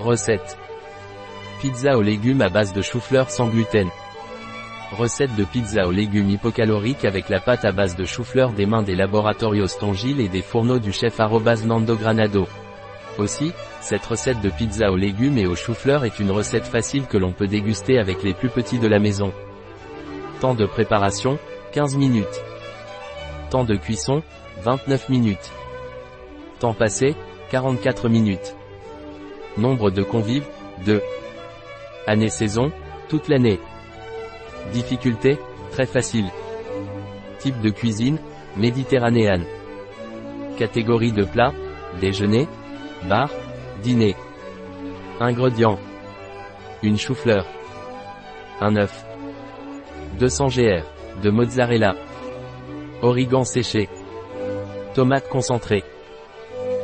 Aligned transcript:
Recette. 0.00 0.56
Pizza 1.60 1.98
aux 1.98 2.02
légumes 2.02 2.40
à 2.40 2.48
base 2.48 2.72
de 2.72 2.82
chou-fleur 2.82 3.30
sans 3.30 3.48
gluten. 3.48 3.88
Recette 4.96 5.34
de 5.34 5.42
pizza 5.42 5.88
aux 5.88 5.90
légumes 5.90 6.30
hypocaloriques 6.30 7.04
avec 7.04 7.28
la 7.28 7.40
pâte 7.40 7.64
à 7.64 7.72
base 7.72 7.96
de 7.96 8.04
chou-fleur 8.04 8.52
des 8.52 8.64
mains 8.64 8.82
des 8.82 8.94
laboratorios 8.94 9.66
Tongil 9.80 10.20
et 10.20 10.28
des 10.28 10.40
fourneaux 10.42 10.78
du 10.78 10.92
chef 10.92 11.18
Nando 11.18 11.96
Granado. 11.96 12.46
Aussi, 13.18 13.52
cette 13.80 14.06
recette 14.06 14.40
de 14.40 14.50
pizza 14.50 14.92
aux 14.92 14.96
légumes 14.96 15.36
et 15.36 15.48
aux 15.48 15.56
chou-fleur 15.56 16.04
est 16.04 16.20
une 16.20 16.30
recette 16.30 16.66
facile 16.66 17.06
que 17.06 17.18
l'on 17.18 17.32
peut 17.32 17.48
déguster 17.48 17.98
avec 17.98 18.22
les 18.22 18.34
plus 18.34 18.50
petits 18.50 18.78
de 18.78 18.86
la 18.86 19.00
maison. 19.00 19.32
Temps 20.40 20.54
de 20.54 20.64
préparation, 20.64 21.40
15 21.72 21.96
minutes. 21.96 22.44
Temps 23.50 23.64
de 23.64 23.74
cuisson, 23.74 24.22
29 24.62 25.08
minutes. 25.08 25.50
Temps 26.60 26.74
passé, 26.74 27.16
44 27.50 28.08
minutes. 28.08 28.54
Nombre 29.56 29.90
de 29.90 30.02
convives, 30.02 30.46
2. 30.84 31.02
Année-saison, 32.06 32.70
toute 33.08 33.28
l'année. 33.28 33.58
Difficulté, 34.72 35.38
très 35.72 35.86
facile. 35.86 36.30
Type 37.38 37.60
de 37.60 37.70
cuisine, 37.70 38.18
méditerranéenne. 38.56 39.44
Catégorie 40.58 41.12
de 41.12 41.24
plat, 41.24 41.52
déjeuner, 42.00 42.46
bar, 43.08 43.30
dîner. 43.82 44.16
Ingrédients. 45.20 45.78
Une 46.82 46.98
chou-fleur. 46.98 47.46
Un 48.60 48.76
œuf. 48.76 49.04
200 50.18 50.48
gr. 50.48 50.82
de 51.22 51.30
mozzarella. 51.30 51.94
Origan 53.02 53.44
séché. 53.44 53.88
Tomate 54.94 55.28
concentrée. 55.28 55.84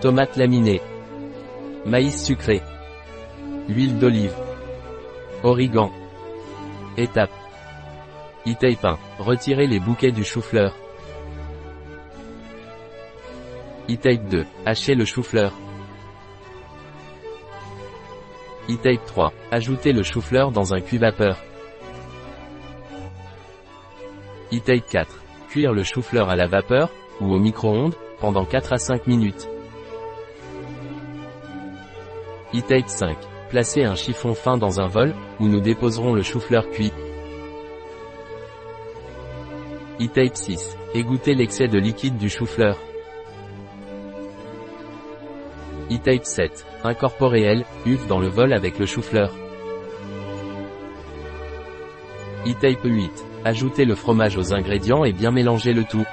Tomate 0.00 0.36
laminée. 0.36 0.80
Maïs 1.88 2.22
sucré. 2.22 2.60
Huile 3.66 3.98
d'olive. 3.98 4.34
Origan. 5.42 5.90
Étape. 6.98 7.30
E-tape 8.46 8.84
1. 8.84 8.98
Retirez 9.18 9.66
les 9.66 9.80
bouquets 9.80 10.12
du 10.12 10.22
chou-fleur. 10.22 10.76
E-tape 13.88 14.28
2. 14.28 14.44
Hachez 14.66 14.94
le 14.94 15.06
chou-fleur. 15.06 15.54
E-tape 18.68 19.06
3. 19.06 19.32
Ajoutez 19.50 19.94
le 19.94 20.02
chou-fleur 20.02 20.52
dans 20.52 20.74
un 20.74 20.80
cuit 20.82 20.98
vapeur. 20.98 21.38
E-tape 24.52 24.86
4. 24.90 25.22
Cuire 25.48 25.72
le 25.72 25.84
chou-fleur 25.84 26.28
à 26.28 26.36
la 26.36 26.48
vapeur, 26.48 26.90
ou 27.22 27.32
au 27.32 27.38
micro-ondes, 27.38 27.94
pendant 28.20 28.44
4 28.44 28.74
à 28.74 28.78
5 28.78 29.06
minutes. 29.06 29.48
E-tape 32.54 32.88
5. 32.88 33.16
Placez 33.50 33.84
un 33.84 33.94
chiffon 33.94 34.34
fin 34.34 34.56
dans 34.56 34.80
un 34.80 34.86
vol, 34.86 35.14
où 35.38 35.48
nous 35.48 35.60
déposerons 35.60 36.14
le 36.14 36.22
chou-fleur 36.22 36.70
cuit. 36.70 36.92
E-tape 40.00 40.34
6. 40.34 40.78
Égouttez 40.94 41.34
l'excès 41.34 41.68
de 41.68 41.78
liquide 41.78 42.16
du 42.16 42.30
chou-fleur. 42.30 42.78
E-tape 45.90 46.24
7. 46.24 46.66
Incorporez 46.84 47.42
L, 47.42 47.64
dans 48.08 48.18
le 48.18 48.28
vol 48.28 48.54
avec 48.54 48.78
le 48.78 48.86
chou-fleur. 48.86 49.30
E-tape 52.46 52.82
8. 52.82 53.10
Ajoutez 53.44 53.84
le 53.84 53.94
fromage 53.94 54.38
aux 54.38 54.54
ingrédients 54.54 55.04
et 55.04 55.12
bien 55.12 55.32
mélanger 55.32 55.74
le 55.74 55.84
tout. 55.84 56.06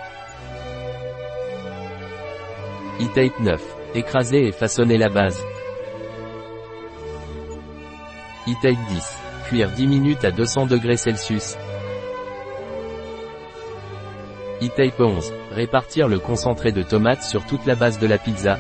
E-tape 3.00 3.39
9. 3.39 3.61
Écrasez 3.95 4.47
et 4.47 4.52
façonnez 4.52 4.97
la 4.97 5.08
base. 5.08 5.41
E-tape 8.47 8.77
10. 8.89 9.17
Cuire 9.47 9.71
10 9.71 9.88
minutes 9.88 10.23
à 10.23 10.29
200 10.29 10.67
degrés 10.67 10.97
Celsius. 10.97 11.57
E-tape 14.61 15.00
11. 15.00 15.33
Répartir 15.51 16.07
le 16.07 16.19
concentré 16.19 16.72
de 16.72 16.83
tomate 16.83 17.23
sur 17.23 17.44
toute 17.47 17.66
la 17.66 17.73
base 17.73 17.97
de 17.97 18.06
la 18.06 18.19
pizza. 18.19 18.59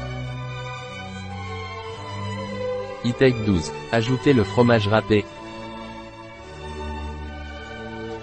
E-tape 3.05 3.45
12. 3.45 3.71
Ajouter 3.91 4.33
le 4.33 4.43
fromage 4.43 4.87
râpé. 4.87 5.23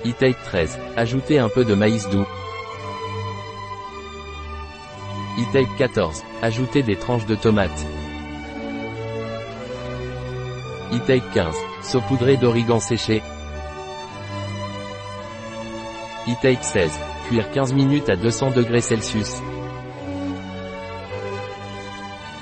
E-tape 0.04 0.42
13. 0.46 0.80
Ajouter 0.96 1.38
un 1.38 1.48
peu 1.48 1.64
de 1.64 1.74
maïs 1.74 2.08
doux. 2.08 2.26
E-tape 5.38 5.76
14. 5.78 6.24
Ajouter 6.42 6.82
des 6.82 6.96
tranches 6.96 7.26
de 7.26 7.36
tomates. 7.36 7.86
E-tape 10.92 11.24
15. 11.32 11.56
Saupoudrer 11.82 12.36
d'origan 12.36 12.78
séché. 12.78 13.22
E-tape 16.28 16.62
16. 16.62 16.92
Cuire 17.28 17.50
15 17.50 17.72
minutes 17.72 18.10
à 18.10 18.16
200 18.16 18.50
degrés 18.50 18.82
Celsius. 18.82 19.40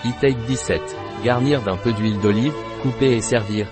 E-tape 0.05 0.47
17. 0.47 0.81
Garnir 1.22 1.62
d'un 1.62 1.77
peu 1.77 1.93
d'huile 1.93 2.19
d'olive, 2.19 2.55
couper 2.83 3.12
et 3.12 3.21
servir. 3.21 3.69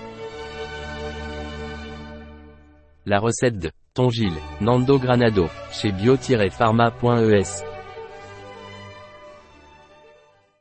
La 3.05 3.19
recette 3.19 3.59
de 3.59 3.71
Tongil, 3.95 4.35
Nando 4.61 4.99
Granado, 4.99 5.49
chez 5.73 5.91
bio-pharma.es. 5.91 7.68